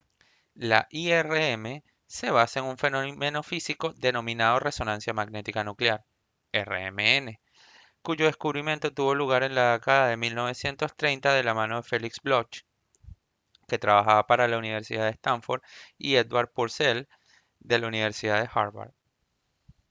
[0.55, 6.03] la irm se basa en un fenómeno físico denominado resonancia magnética nuclear
[6.51, 7.37] rmn
[8.01, 12.63] cuyo descubrimiento tuvo lugar en la década de 1930 de la mano de felix bloch
[13.67, 15.61] que trabajaba para la universidad de stanford
[15.99, 17.07] y edward purcell
[17.59, 18.89] de la universidad de harvard